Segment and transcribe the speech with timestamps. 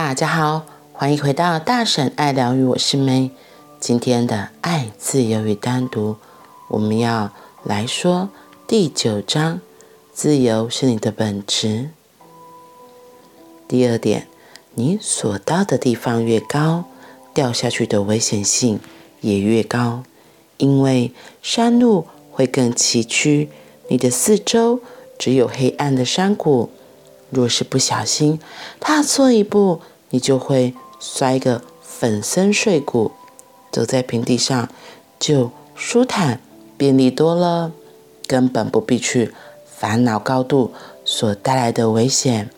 [0.00, 3.30] 大家好，欢迎回到大婶爱疗愈，我是 May。
[3.80, 6.14] 今天的爱、自由与单独，
[6.68, 7.32] 我们要
[7.64, 8.28] 来说
[8.68, 9.60] 第九章：
[10.12, 11.90] 自由是你的本质。
[13.66, 14.28] 第二点，
[14.76, 16.84] 你所到的地方越高，
[17.34, 18.78] 掉下去的危险性
[19.20, 20.04] 也越高，
[20.58, 21.12] 因为
[21.42, 23.48] 山路会更崎岖，
[23.88, 24.78] 你的四周
[25.18, 26.70] 只有黑暗的山谷。
[27.30, 28.40] 若是不小心
[28.80, 33.12] 踏错一步，你就会摔个粉身碎骨。
[33.70, 34.68] 走在平地上
[35.20, 36.40] 就舒坦
[36.76, 37.70] 便利多了，
[38.26, 39.32] 根本不必去
[39.66, 40.72] 烦恼高度
[41.04, 42.50] 所带来的危险。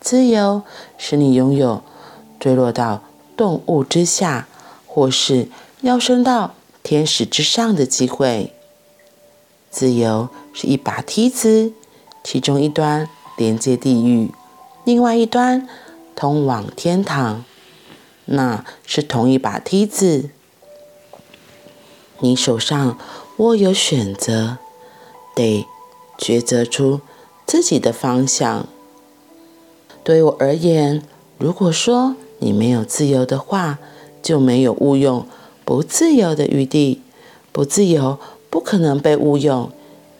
[0.00, 0.62] 自由
[0.96, 1.82] 使你拥有
[2.40, 3.02] 坠落到
[3.36, 4.48] 动物之下，
[4.86, 5.48] 或是
[5.82, 8.52] 要升到天使之上的机会。
[9.70, 11.72] 自由是一把梯子，
[12.22, 14.32] 其中一端，连接地狱，
[14.84, 15.68] 另外一端
[16.14, 17.44] 通往天堂，
[18.26, 20.30] 那是同一把梯子。
[22.20, 22.98] 你手上
[23.38, 24.58] 握有选择，
[25.34, 25.66] 得
[26.18, 27.00] 抉择出
[27.44, 28.66] 自己的方向。
[30.02, 31.02] 对我而言，
[31.38, 33.78] 如果说你没有自由的话，
[34.22, 35.26] 就没有误用
[35.64, 37.02] 不自由的余地。
[37.52, 38.18] 不自由
[38.50, 39.70] 不可能被误用。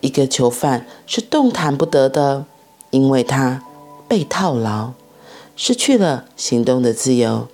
[0.00, 2.46] 一个囚犯是动弹不得的。
[2.94, 3.60] 因为他
[4.06, 4.92] 被套牢，
[5.56, 7.48] 失去了行动的自由，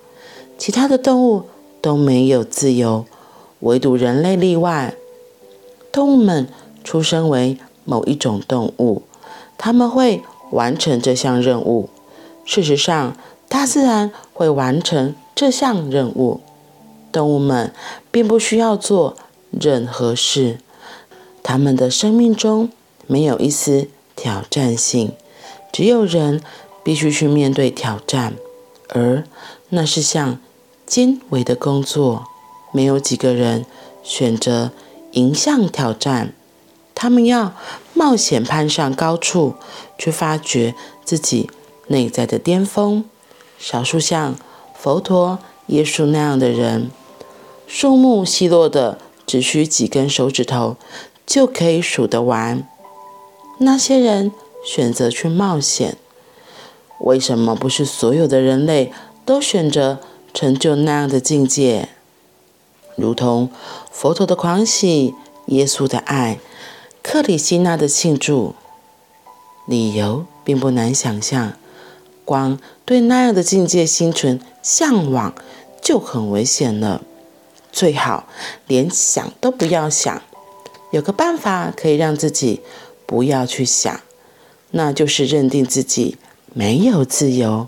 [0.55, 1.45] 其他的动物
[1.81, 3.05] 都没有自由，
[3.61, 4.93] 唯独人类例外。
[5.91, 6.47] 动物们
[6.83, 9.01] 出生为某一种动物，
[9.57, 11.89] 他们会完成这项任务。
[12.45, 13.17] 事实上，
[13.49, 16.41] 大自然会完成这项任务。
[17.11, 17.73] 动物们
[18.11, 19.15] 并不需要做
[19.49, 20.59] 任何事，
[21.41, 22.69] 他们的生命中
[23.07, 25.13] 没有一丝挑战性。
[25.71, 26.41] 只有人
[26.83, 28.33] 必须去面对挑战，
[28.89, 29.23] 而
[29.69, 30.37] 那是项
[30.85, 32.25] 艰闈的工作。
[32.73, 33.65] 没有几个人
[34.01, 34.71] 选择
[35.11, 36.33] 迎向挑战，
[36.95, 37.53] 他们要
[37.93, 39.55] 冒险攀上高处，
[39.97, 40.73] 去发掘
[41.03, 41.49] 自己
[41.87, 43.05] 内在的巅峰。
[43.59, 44.35] 少数像
[44.73, 46.89] 佛陀、耶稣那样的人，
[47.67, 50.77] 数目稀落的只需几根手指头
[51.25, 52.67] 就可以数得完。
[53.59, 54.31] 那些人。
[54.63, 55.97] 选择去冒险，
[56.99, 58.91] 为什么不是所有的人类
[59.25, 59.99] 都选择
[60.33, 61.89] 成就那样的境界？
[62.95, 63.49] 如同
[63.91, 65.15] 佛陀的狂喜、
[65.47, 66.39] 耶稣的爱、
[67.01, 68.53] 克里希那的庆祝，
[69.65, 71.53] 理由并不难想象。
[72.23, 75.33] 光对那样的境界心存向往
[75.81, 77.01] 就很危险了，
[77.71, 78.27] 最好
[78.67, 80.21] 连想都不要想。
[80.91, 82.61] 有个办法可以让自己
[83.05, 83.99] 不要去想。
[84.71, 86.17] 那就是认定自己
[86.53, 87.67] 没有自由。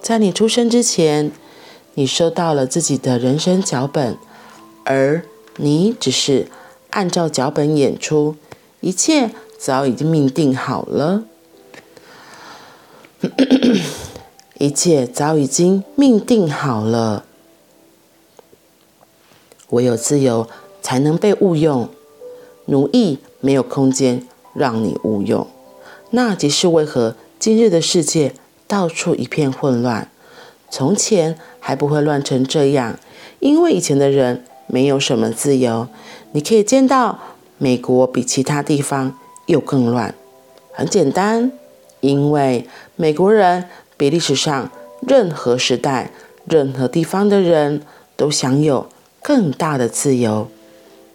[0.00, 1.30] 在你出生之前，
[1.94, 4.16] 你收到了自己的人生脚本，
[4.84, 5.22] 而
[5.56, 6.48] 你只是
[6.90, 8.36] 按照脚本演出，
[8.80, 11.24] 一切早已经命定好了。
[14.58, 17.24] 一切早已经命定好了。
[19.70, 20.48] 唯有自由
[20.80, 21.88] 才能被误用，
[22.66, 25.46] 奴役没有空间让你误用。
[26.10, 28.34] 那即是为何今日的世界
[28.66, 30.10] 到处一片混乱，
[30.70, 32.98] 从前还不会乱成这样，
[33.40, 35.86] 因为以前的人没有什么自由。
[36.32, 37.18] 你可以见到
[37.58, 40.14] 美国比其他地方又更乱，
[40.72, 41.52] 很简单，
[42.00, 42.66] 因为
[42.96, 44.70] 美国人比历史上
[45.00, 46.10] 任何时代、
[46.46, 47.82] 任何地方的人
[48.16, 48.88] 都享有
[49.22, 50.48] 更大的自由。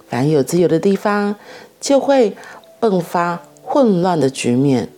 [0.07, 1.35] 凡有自由的地方，
[1.81, 2.35] 就会
[2.79, 3.41] 迸发。
[3.73, 4.89] 混乱的局面，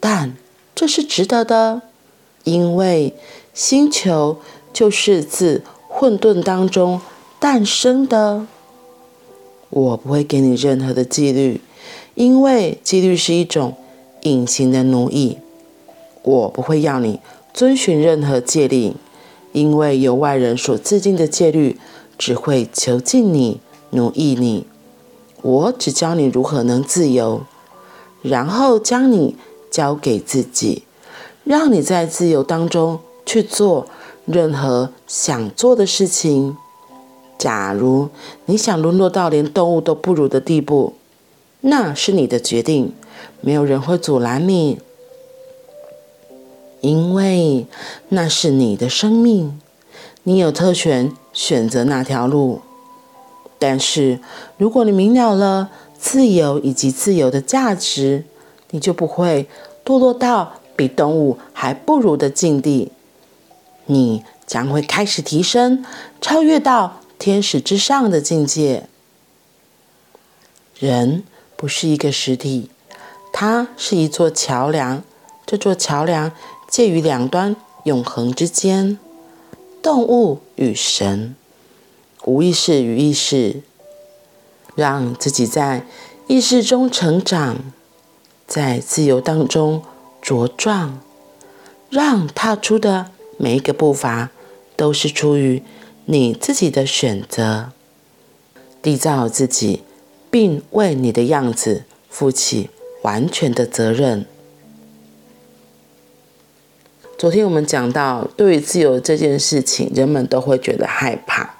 [0.00, 0.34] 但
[0.74, 1.82] 这是值得的，
[2.44, 3.12] 因为
[3.52, 4.38] 星球
[4.72, 7.02] 就是自混沌当中
[7.38, 8.46] 诞生的。
[9.68, 11.60] 我不会给你任何的纪律，
[12.14, 13.74] 因为纪律是一种
[14.22, 15.36] 隐形的奴役。
[16.22, 17.20] 我不会要你
[17.52, 18.94] 遵循任何戒律，
[19.52, 21.78] 因为由外人所制定的戒律
[22.16, 23.60] 只会囚禁你、
[23.90, 24.64] 奴役你。
[25.42, 27.42] 我只教你如何能自由。
[28.24, 29.36] 然后将你
[29.70, 30.84] 交给自己，
[31.44, 33.86] 让你在自由当中去做
[34.24, 36.56] 任何想做的事情。
[37.36, 38.08] 假如
[38.46, 40.94] 你想沦落到连动物都不如的地步，
[41.60, 42.94] 那是你的决定，
[43.42, 44.78] 没有人会阻拦你，
[46.80, 47.66] 因为
[48.08, 49.60] 那是你的生命，
[50.22, 52.62] 你有特权选择那条路。
[53.58, 54.20] 但是
[54.56, 55.70] 如果你明了了，
[56.04, 58.26] 自由以及自由的价值，
[58.72, 59.48] 你就不会
[59.82, 62.92] 堕落到比动物还不如的境地。
[63.86, 65.82] 你将会开始提升，
[66.20, 68.86] 超越到天使之上的境界。
[70.78, 71.24] 人
[71.56, 72.68] 不是一个实体，
[73.32, 75.02] 它是一座桥梁。
[75.46, 76.30] 这座桥梁
[76.68, 78.98] 介于两端永恒之间，
[79.82, 81.34] 动物与神，
[82.26, 83.62] 无意识与意识，
[84.74, 85.86] 让自己在
[86.26, 87.58] 意识中成长，
[88.46, 89.82] 在自由当中
[90.22, 91.00] 茁壮，
[91.90, 94.30] 让踏出的每一个步伐
[94.76, 95.62] 都是出于
[96.06, 97.70] 你自己的选择，
[98.82, 99.82] 缔造自己，
[100.30, 102.70] 并为你的样子负起
[103.02, 104.26] 完全的责任。
[107.16, 111.53] 昨天我们讲到，对于自由这件事情，人们都会觉得害怕。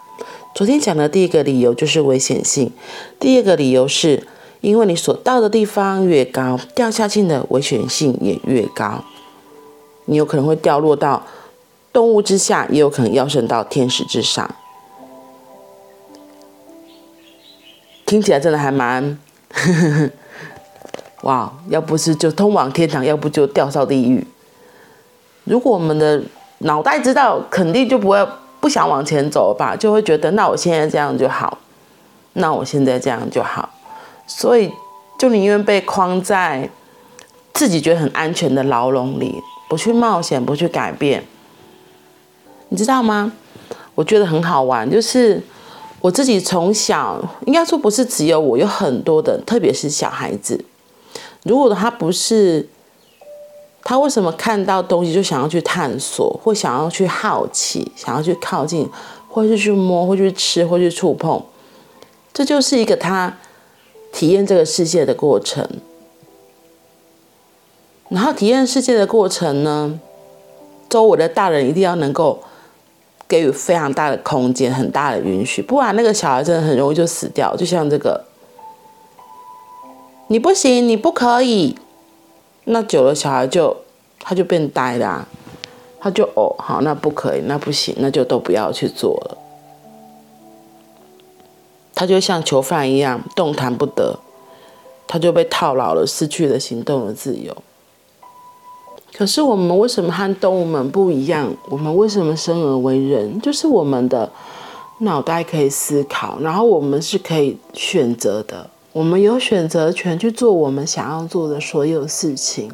[0.55, 2.71] 昨天讲的第一个理由就是危险性，
[3.19, 4.25] 第二个理由是
[4.61, 9.03] 因为你所到的地方越高，掉下去的危险性也越高。
[10.05, 11.25] 你有可能会掉落到
[11.93, 14.49] 动物之下，也有可能要升到天使之上。
[18.07, 19.19] 听起来真的还蛮，
[21.23, 21.53] 哇！
[21.69, 24.25] 要不是就通往天堂，要不就掉到地狱。
[25.43, 26.23] 如果我们的
[26.59, 28.25] 脑袋知道，肯定就不会
[28.65, 31.59] 不想往前走吧，就会觉得那我现在这样就好，
[32.33, 33.69] 那我现在这样就好，
[34.27, 34.73] 所以
[35.19, 36.71] 就宁愿被框在
[37.53, 39.35] 自己觉得很安全的牢笼里，
[39.69, 41.23] 不去冒险，不去改变。
[42.71, 43.33] 你知道吗？
[43.95, 45.43] 我觉得很好玩，就是
[46.01, 50.65] 我自己从小，应该说不是只有我，有很多的，特别是小孩子，
[51.43, 52.67] 如果他不是。
[53.87, 58.89] 他为什么看到东西就想要去探索，或想要去好奇，想要去靠近，
[59.29, 61.43] 或是去摸，或去吃，或去触碰？
[62.33, 63.37] 这就是一个他
[64.11, 65.69] 体验这个世界的过程。
[68.09, 70.01] 然后体验世界的过程呢，
[70.89, 72.43] 周围的大人一定要能够
[73.29, 77.55] 给予非常大的空间，很大的允许，不然那个小孩真的很容易就死掉。
[77.55, 78.25] 就像这个，
[80.29, 81.77] 你不行，你不可以。
[82.65, 83.77] 那久了，小孩就
[84.19, 85.29] 他就变呆了，
[86.01, 89.39] 他就哦，好，那不可以，那不行，那就都不要去做了。
[91.95, 94.19] 他就像囚犯一样动弹不得，
[95.07, 97.57] 他就被套牢了，失去了行动的自由。
[99.13, 101.55] 可是我们为什么和动物们不一样？
[101.69, 103.41] 我们为什么生而为人？
[103.41, 104.33] 就是我们的
[104.99, 108.71] 脑袋可以思考，然后我们是可以选择的。
[108.95, 112.71] 我们有选择权去做我们想要做的所有事情。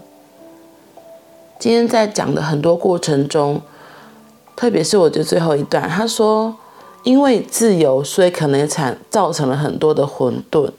[1.59, 3.63] 今天在讲的很多过程中，
[4.55, 6.55] 特别是我的最后一段，他说
[7.05, 10.71] ：“因为自由，所以可能产造成了很多的混沌。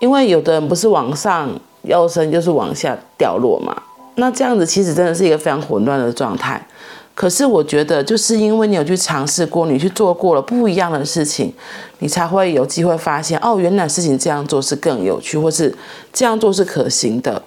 [0.00, 3.74] 因为有的人不是往上要升，就是往下掉落嘛。
[4.16, 6.66] 那这样子其实真的是一个非常混乱的状态。”
[7.14, 11.52] 可是我觉得，就是因为你有去尝试过，你去做过了不一样的事情，
[11.98, 15.76] 你才会有机会发现，哦，原来事情这样做是更有趣，或是
[16.14, 17.42] 这样做是可行的。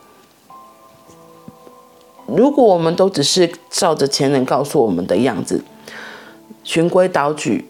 [2.27, 5.63] 如果我们都只是照着前人告诉我们的样子，
[6.63, 7.67] 循规蹈矩，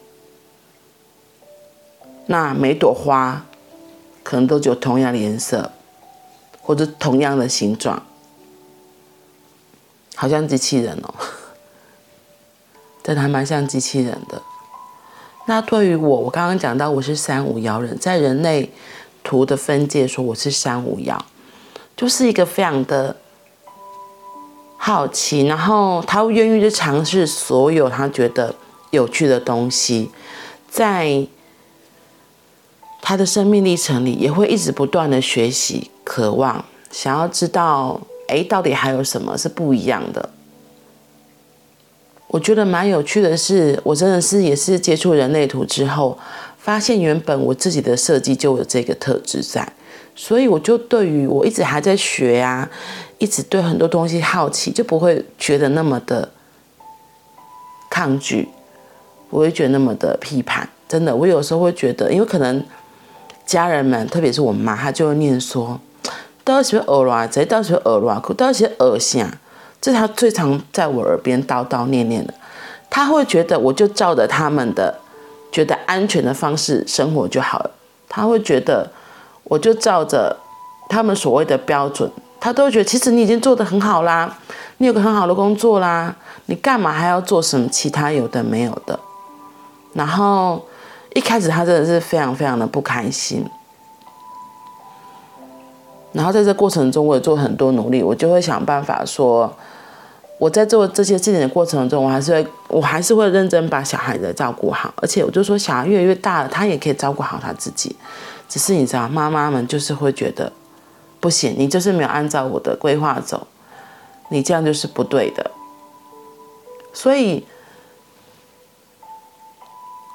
[2.26, 3.46] 那每朵花
[4.24, 5.72] 可能都只有同样的颜色，
[6.62, 8.04] 或者同样的形状，
[10.16, 11.14] 好像机器人哦。
[13.04, 14.42] 真的还蛮像机器人的。
[15.46, 18.72] 那对于我，我刚刚讲到我是三五幺人，在人类
[19.24, 21.26] 图的分界说我是三五幺，
[21.98, 23.16] 就是一个非常的
[24.78, 28.56] 好奇，然后他愿意去尝试所有他觉得
[28.92, 30.10] 有趣的东西，
[30.70, 31.28] 在
[33.02, 40.30] 他的生命历程里也会一直不断的学习，渴望想要知道，哎，到底还有什么是不一样的。
[42.34, 46.18] 我觉得蛮有趣的是，我真的是也是接触人类图之后，
[46.58, 49.72] 发现原本我自己的设计就有这个特质在，
[50.16, 52.68] 所以我就对于我一直还在学啊，
[53.20, 56.32] 一直对很多东西好奇，就不会觉得那么的
[57.92, 58.50] 抗拒，
[59.30, 60.68] 不会觉得那么的批判。
[60.90, 62.66] 真的，我有时候会觉得，因为可能
[63.46, 65.80] 家人们，特别是我妈，她就会念说，
[66.44, 69.30] 到时候耳软，到时候耳软，到时候耳响。
[69.84, 72.34] 这是他最常在我耳边叨叨念念的，
[72.90, 74.98] 他会觉得我就照着他们的
[75.52, 77.72] 觉得安全的方式生活就好了，
[78.08, 78.90] 他会觉得
[79.44, 80.38] 我就照着
[80.88, 82.10] 他们所谓的标准，
[82.40, 84.38] 他都会觉得其实你已经做得很好啦，
[84.78, 88.98] 你有个很好的工作啦，你干嘛还要做什么其他有的没有的？
[89.92, 90.66] 然后
[91.14, 93.46] 一开始他真的是非常非常的不开心，
[96.14, 99.54] 然后在这过程中我也做很多努力，我就会想办法说。
[100.40, 104.94] 我在做这些事情的过程中，我还是会，我还是会认真把小孩子照顾好。
[104.98, 107.96] 而且我就说，小孩越来越大了，他也可以照顾好他自己。
[108.50, 110.52] 只是你知道，妈妈们就是会觉得
[111.20, 113.48] 不行，你就是没有按照我的规划走，
[114.30, 115.52] 你这样就是不对的。
[116.92, 117.46] 所以，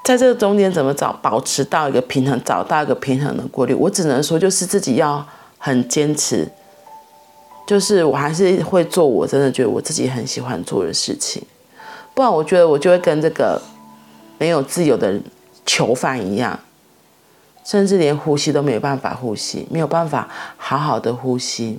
[0.04, 6.48] 在这个中间怎么找，保持到一个平衡，找到一个平衡的规律，我只能说，就是自己要很坚持。
[7.68, 11.42] 就是我还是会做我真的觉得我自己很喜欢做的事情，
[12.14, 13.60] 不然我觉得我就会跟这个
[14.38, 15.20] 没有自由的
[15.66, 16.58] 囚犯一样，
[17.66, 21.78] 甚至连呼吸都没有办法呼吸，没有办法好好的呼吸。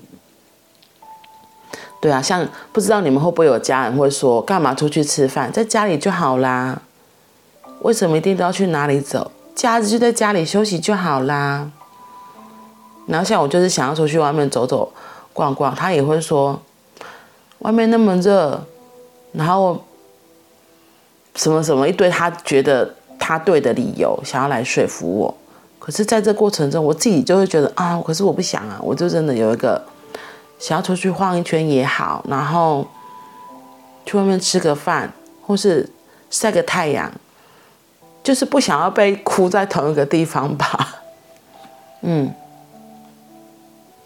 [2.00, 6.79] 对啊，像不知道你们会不会有家人会说，干嘛出去吃饭，在家里就好啦？
[7.81, 9.31] 为什么一定都要去哪里走？
[9.55, 11.72] 假日就在家里休息就好啦。
[13.08, 14.93] 然后像我就是想要出去外面走走。
[15.34, 16.62] 逛逛，他也会说，
[17.60, 18.62] 外面那么热，
[19.32, 19.84] 然后
[21.36, 25.38] 什么什么一堆，他觉得他对的理由，想要来说服我。
[25.80, 29.82] 可是，在这过程中，我自己就会觉得啊，可是我不想啊，我就真的有一个
[30.60, 32.86] 想要出去晃一圈也好，然后
[34.06, 35.12] 去外面吃个饭，
[35.46, 35.90] 或是
[36.30, 37.12] 晒个太阳，
[38.22, 41.02] 就是不想要被箍在同一个地方吧。
[42.02, 42.34] 嗯。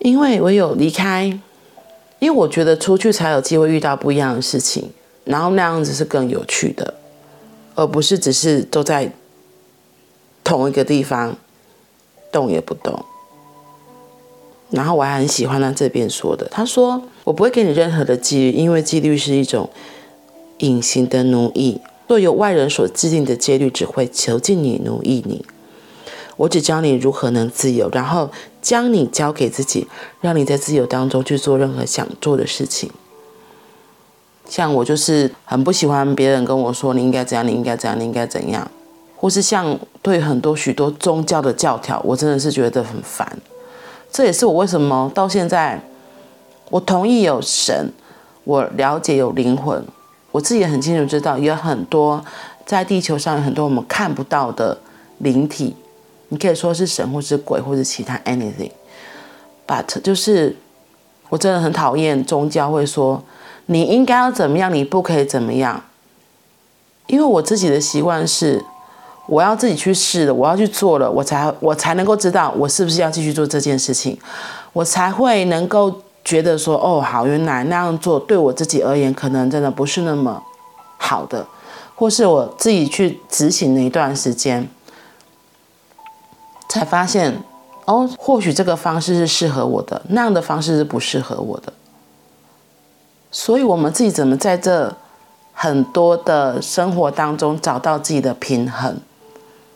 [0.04, 1.24] 因为我有离开，
[2.20, 4.92] 因为我觉得出去才有机会遇到不一样的事情，
[5.24, 6.94] 然后那样子是更有趣的，
[7.74, 9.10] 而不是只是都在
[10.44, 11.38] 同一个地方
[12.34, 13.06] 动也不动。
[14.72, 19.70] 然后我还很喜欢他这边说的，他说：“我不会给你任何的纪律，因为纪律是一种
[20.58, 25.46] 隐形的奴役，若由外人所制定的纪律只会囚禁你、奴役你。
[26.38, 28.30] 我只教你如何能自由，然后。”
[28.64, 29.86] 将你交给自己，
[30.22, 32.90] 让你在自由当中去做任何想做的事情。
[34.48, 38.66] 像我就是很不喜欢别人跟我说，你应该怎样，你应该怎样，你应该怎样，
[39.18, 43.38] 或是像对很多许多宗教的教条，我真的是觉得很烦。
[44.10, 45.84] 这也是我为什么到现在，
[46.70, 47.92] 我同意有神，
[48.46, 49.86] 我了解有灵魂，
[50.32, 52.24] 我自己也很清楚知道，有很多
[52.66, 54.78] 在地球上有很多我们看不到的
[55.18, 55.76] 灵体。
[56.34, 60.56] 你可以说是神，或是鬼，或者其他 anything，but 就是
[61.30, 63.24] 我真的很讨厌宗教会说
[63.68, 65.80] 你应该要怎么样，你不可以怎么样。
[67.06, 68.66] 因为我自己的习惯是，
[69.28, 74.18] 我要自己去试的，我要去做了，我才我才能够知道我是不是要继续做这件事情，
[74.74, 75.94] 我才会能够
[76.26, 80.42] 觉得说，哦，好，原来那样做对我自己而言可能真的不是那么
[80.98, 81.46] 好的，
[81.94, 84.68] 或是我自己去执行了一段时间。
[86.74, 87.32] 才发现，
[87.86, 91.72] 哦，或许这个方式是适合我的，那样的方式是不适合我的。
[93.32, 94.92] 所以，我们自己怎么在这
[95.54, 98.98] 很多的生活当中找到自己的平衡？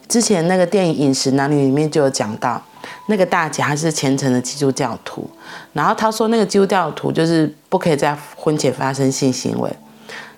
[0.07, 2.59] 之前那个电影《饮食男女》里面就有讲到，
[3.09, 5.29] 那个大姐她是虔诚的基督教徒，
[5.73, 9.71] 然后她说那个基督教徒就是不可以在婚前发生性行为，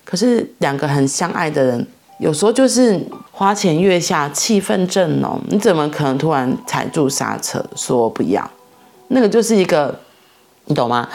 [0.03, 1.87] 可是两个很相爱的人。
[2.19, 2.99] 有时候就是
[3.31, 8.49] 花前月下，气氛正浓，你怎么可能突然踩住刹车说不要？
[9.07, 9.97] 那个就是一个，
[10.65, 11.07] 你懂吗？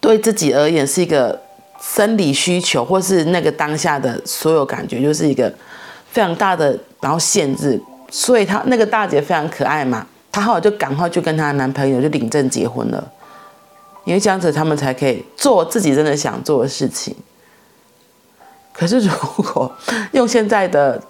[0.00, 1.38] 对自己而言是一个
[1.80, 5.52] 生理需求，或是那个当下的所有感觉，就是一个
[6.08, 7.80] 非常大的然后限制。
[8.08, 13.10] 所以她那个大姐非常可爱嘛，她后来就赶快就跟她男朋友就领证结婚了，
[14.04, 17.12] 因为这样子他们才可以做自己真的想做的事情。
[18.72, 19.12] 可是，如
[19.44, 19.70] 果
[20.12, 21.00] 用现在的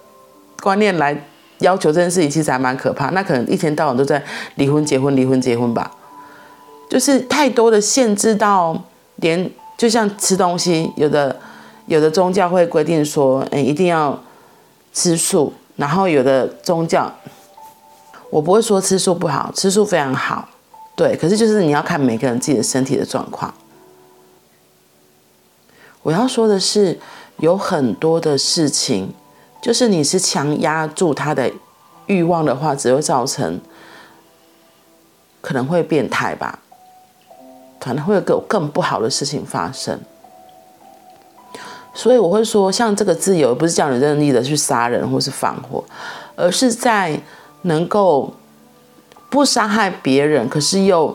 [0.61, 1.17] 观念来
[1.59, 3.09] 要求这件事情，其实还蛮可怕。
[3.11, 4.21] 那可能一天到晚都在
[4.55, 5.89] 离婚、结婚、离婚、结婚吧。
[6.89, 8.77] 就是太多的限制到
[9.15, 11.35] 连，就像吃东西，有的
[11.87, 14.21] 有的宗教会规定说，诶，一定要
[14.93, 15.53] 吃素。
[15.77, 17.11] 然后有的宗教，
[18.29, 20.49] 我不会说吃素不好，吃素非常好，
[20.95, 21.15] 对。
[21.15, 23.51] 可是就是你要看每个人自己的身体的状况。
[26.01, 26.99] 我要说的是。
[27.43, 29.13] 有很多的事情，
[29.61, 31.51] 就是你是强压住他的
[32.05, 33.59] 欲望的话，只会造成
[35.41, 36.59] 可能会变态吧，
[37.81, 39.99] 可能会有更不好的事情发生。
[41.93, 45.83] 所以我会说，像这个自由，不是叫你任意的去杀人或是放火，
[46.37, 47.19] 而是在
[47.63, 48.33] 能够
[49.29, 51.13] 不伤害别人，可是又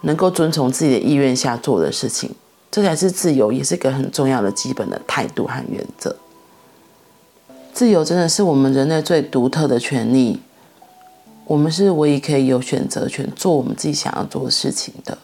[0.00, 2.34] 能够遵从自己的意愿下做的事情。
[2.70, 6.14] 这才是自由，也是一个很重要的基本的态度和原则。
[7.72, 10.40] 自由真的是我们人类最独特的权利，
[11.46, 15.18] 我们是唯一可以有选择权，做我们自己想要做的事情的。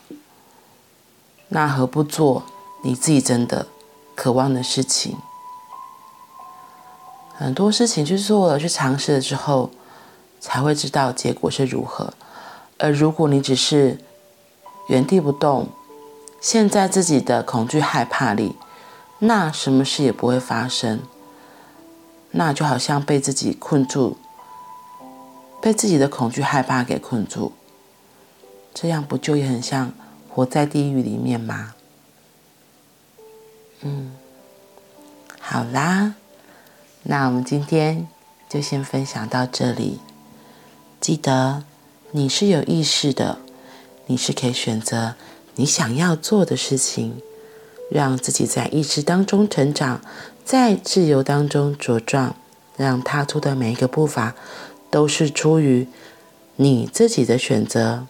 [1.48, 2.42] 那何不做
[2.82, 3.66] 你自己真的
[4.16, 5.16] 渴望的事情。
[7.34, 9.70] 很多事情去做了去尝试了之后，
[10.40, 12.14] 才会知道结果是如何。
[12.78, 13.98] 而如果你只是
[14.88, 15.68] 原地不动，
[16.40, 18.56] 陷在自己的恐惧害怕里，
[19.20, 21.00] 那什么事也不会发生。
[22.32, 24.18] 那就好像被自己困住，
[25.62, 27.52] 被自己的恐惧害怕给困住，
[28.74, 29.92] 这样不就也很像
[30.28, 31.74] 活在地狱里面吗？
[33.80, 34.14] 嗯，
[35.40, 36.14] 好啦，
[37.04, 38.06] 那我们今天
[38.48, 40.00] 就先分享到这里。
[41.00, 41.64] 记得
[42.10, 43.38] 你是有意识的，
[44.06, 45.14] 你是可以选择
[45.56, 47.20] 你想要做的事情，
[47.90, 50.00] 让自己在意识当中成长。
[50.44, 52.36] 在自由当中茁壮，
[52.76, 54.36] 让踏出的每一个步伐
[54.92, 55.88] 都是出于
[56.54, 58.06] 你自己的选择，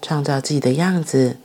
[0.00, 1.36] 创造自己的样子，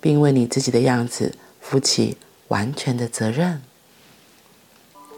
[0.00, 3.60] 并为你自己的样子负起完全的责任。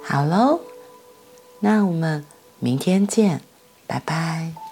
[0.02, 0.60] 好喽，
[1.60, 2.24] 那我们
[2.58, 3.42] 明天见，
[3.86, 4.67] 拜拜。